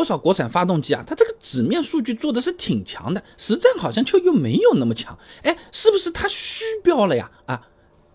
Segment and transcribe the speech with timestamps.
[0.00, 5.14] 不少国产发动机啊，它这个纸面数据做的是挺强的，实战好像却又没有那么强。
[5.42, 7.30] 哎，是不是它虚标了呀？
[7.44, 7.60] 啊？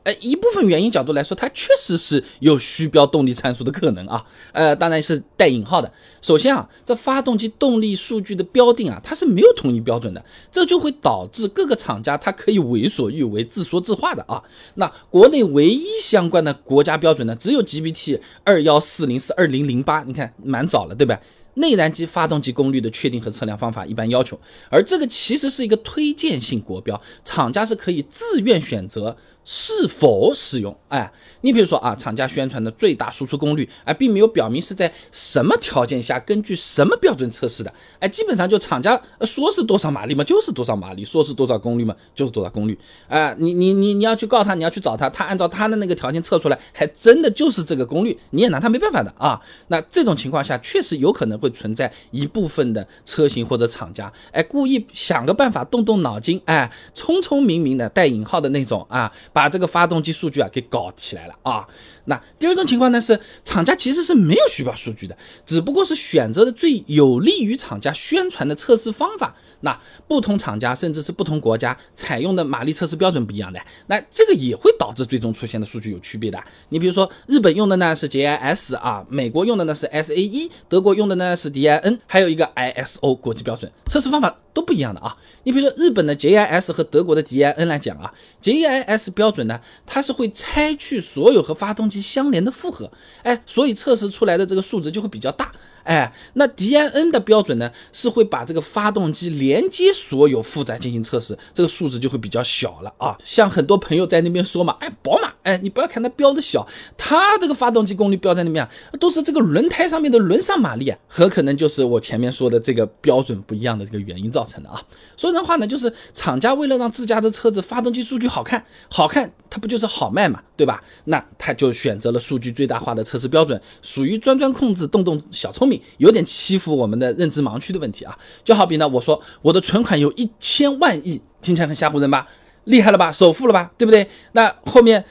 [0.03, 4.23] 哎，一部分原因角度来说，它确实是有虚标动力参数的可能啊。
[4.51, 5.91] 呃，当然是带引号的。
[6.23, 14.43] 首先啊，这发动机动力数据的标定啊，它是没有统一标准的，这就会导致各个厂家它可以为所欲为、自说自话的啊。
[14.73, 21.19] 那国内唯一相关的国家标准呢，只有 GBT 二幺四零四二零零八，你看蛮早了，对吧？
[21.55, 30.75] 内燃机发动机功率的确定和测量方法一般要求，而这个其实是一个推荐性国标，厂家是可以自愿选择是否使用。
[30.89, 31.09] 哎，
[31.41, 37.71] 你比如说啊，厂家宣传的最大输出功率，哎，并没有表明是在什么条件下根据什么标准测试的。
[37.99, 42.77] 哎，基本上就厂家说是多少马力嘛，就是多少马力；说是多少功率嘛，就是多少功率。
[43.07, 49.39] 哎，你你你你要去告他，你要去找他，他按照他的那个条件测出来，还真的就是这个功率，你也拿他没办法的啊。
[49.67, 51.35] 那这种情况下，确实有可能。
[51.35, 61.67] 会存在一部分的车型或者厂家，哎，故意想个办法，动动脑筋，哎，聪聪明明的带引号的那种啊，把这个发动机数据啊给搞起来了啊。
[62.05, 69.35] 那第二种情况呢是，厂家其实是没有虚报数据的，只不过是选择的最有利于厂家宣传的测试方法。
[69.59, 69.77] 那
[70.07, 76.41] 不同厂家甚至是不同国家采用的马力测试标准不一样的，那这个也会导致最终出现的数据有区别的。
[76.69, 85.15] 你比如说，日本用的呢是 JIS 啊，美国用的呢是 SAE，德国用的呢是 DIN，还有一个 ISO 国际标准，测试方法都不一样的啊。
[85.43, 88.11] 你比如说日本的 JIS 和德国的 DIN 来讲啊
[88.41, 92.89] ，JIS 标准呢，它是会拆去所有和发动机相连的负荷，
[93.21, 95.51] 哎，所以测试出来的这个数值就会比较大。
[95.85, 103.15] 哎，那 DIN 的标准呢，是会把这个发动机连接所有负载进行测试，这个数值就会比较小了啊。
[103.23, 114.81] 像很多朋友在那边说嘛，哎，宝马，哎，你不要看它标的小，它这个发动机功率标在那边啊，都是这个轮胎上面的轮上马力啊，很可能就是我前面说的这个标准不一样的这个原因造成的啊。
[115.15, 120.83] 说人话呢，就是厂家为了让自家的车子发动机数据好看，好看，它不就是好卖嘛，对吧？
[121.05, 125.74] 那他就选择了数据最大化的测试标准，属于专专控制，动动小聪明。
[125.97, 132.27] 有点欺负我们的认知盲区的问题啊，就好比呢，我说我的存款有一千万亿，听起来很吓唬人吧？
[132.65, 133.11] 厉害了吧？
[133.11, 133.71] 首富了吧？
[133.77, 134.07] 对不对？
[134.31, 135.03] 那后面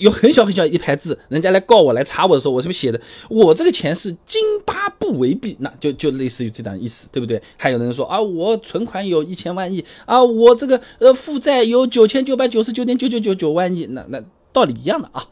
[0.00, 3.00] 有很小很小一排字，人家来告我来查我的时候，我是不是写的，
[3.30, 7.40] 我这个钱是津巴布韦币，那就就类似于这样意思，对不对？
[7.56, 14.22] 还有人说啊，我存款有一千万亿啊，我这个呃负债有九千九百九十九点九九九九万亿，那那
[14.52, 15.24] 道理一样的啊。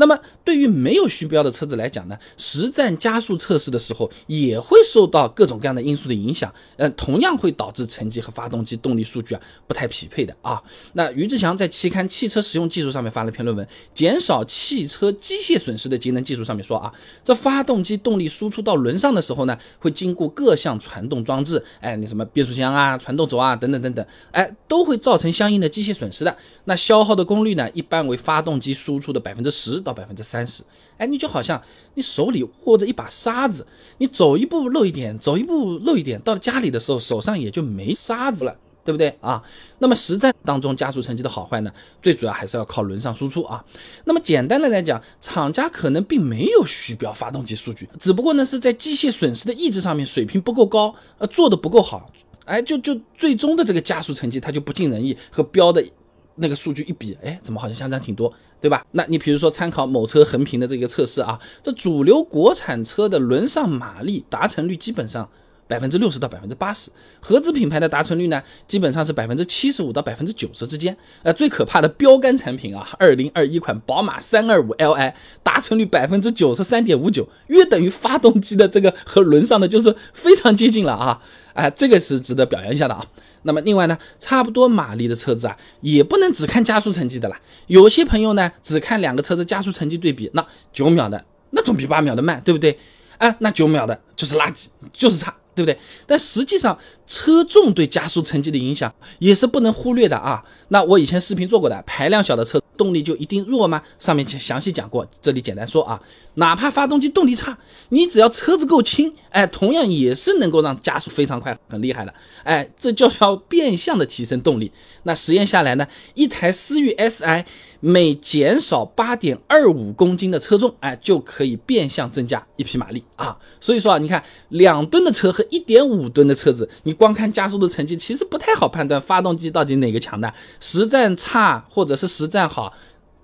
[0.00, 10.62] 那么对于没有虚标的车子来讲呢，实战加速测试的时候也会受到各种各样的因素的影响，嗯，同样会导致成绩和发动机动力数据啊不太匹配的啊。
[10.92, 16.92] 那于志强在期刊《汽车实用技术》上面发了篇论文，《减少汽车机械损失的节能技术》上面说啊，
[17.24, 26.36] 这发动机动力输出到轮上的时候呢，会经过各项传动装置，哎，你什么变速箱啊、传动轴啊等等等等，哎，都会造成相应的机械损失的。
[26.66, 29.78] 那消耗的功率呢，一般为发动机输出的百分之十。
[29.78, 30.62] 到百分之三十，
[30.96, 31.62] 哎，你就好像
[31.94, 33.64] 你手里握着一把沙子，
[33.98, 38.54] 你走一步漏一点，走一步漏一点，到了家里的时候手上也就没沙子了，
[38.84, 39.40] 对不对啊？
[39.78, 43.64] 那么实战当中加速成绩的好坏呢，最主要还是要靠轮上输出啊。
[44.04, 52.10] 那么简单的来讲，厂家可能并没有虚标发动机数据，只不过呢是在机械损失的抑制上面水平不够高，呃，做的不够好，
[52.44, 55.88] 哎，就就最终的这个加速成绩它就不尽人意，和标的。
[56.38, 58.84] 那个数据一比，哎，怎么好像相差挺多，对吧？
[58.92, 65.28] 那你比如说参考某车横屏的这个测试啊，这主流国产车的轮上马力达成率基本上
[65.68, 66.90] 百分之六十到百分之八十，
[67.20, 70.96] 合资品牌的达成率呢，基本上是百分之七十五到百分之九十之间。
[71.22, 75.12] 呃，最可怕的标杆产品啊，二零二一款宝马三二五 Li
[75.42, 81.22] 达成率百分之九十三点五九，约等于发动机的这个和轮上的就是非常接近了啊！
[81.52, 83.04] 哎，这个是值得表扬一下的啊。
[83.42, 87.38] 那么另外呢，差不多马力的车子啊，也不能只看加速成绩的啦。
[87.66, 92.78] 有些朋友呢，只看两个车子加速成绩对比，那九秒的那总比八秒的慢，对不对？
[93.18, 95.76] 啊，那九秒的就是垃圾，就是差，对不对？
[96.06, 100.44] 但实际上，车重对加速成绩的影响也是不能忽略的啊。
[100.68, 102.62] 那我以前视频做过的，排量小的车。
[102.76, 103.82] 动力就一定弱吗？
[103.98, 106.00] 上面详细讲过，这里简单说啊，
[106.34, 107.58] 哪怕发动机动力差，
[107.88, 112.14] 你只要车子够轻，哎，同样也是能够让加速非常快，很厉害的，
[112.44, 114.70] 哎，这就要变相的提升动力。
[115.02, 115.84] 那实验下来呢，
[116.14, 117.44] 一台思域 Si
[117.80, 123.36] 每减少八点二五公斤的车重，哎，就可以变相增加一匹马力啊。
[123.60, 132.74] 所以说啊，你看两吨的车和一点五吨的车子，你光看加速的成绩，其实不太好判断发动机到底哪个强大，实战差或者是实战好。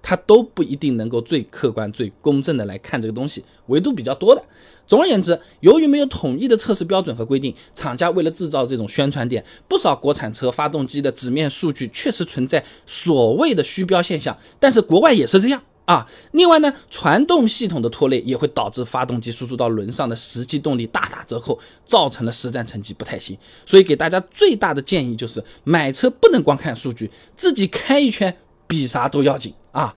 [0.07, 4.45] 它都不一定能够最客观、最公正的来看这个东西，维度比较多的。
[4.87, 14.37] 总而言之，由于没有统一的测试标准和规定，厂家为了制造这种宣传点，不少国产车发动机的纸面数据确实存在所谓的虚标现象。
[14.61, 16.07] 但是国外也是这样啊。
[16.33, 23.37] 另外呢，传动系统的拖累也会导致发动机输出到轮上的实际动力大打折扣，造成了实战成绩不太行。
[23.67, 28.37] 所以给大家最大的建议就是，买车不能光看数据，自己开一圈
[28.69, 29.93] 比啥都要紧啊。